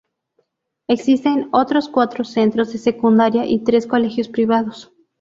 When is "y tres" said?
3.45-3.85